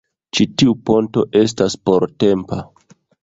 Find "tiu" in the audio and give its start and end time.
0.61-0.73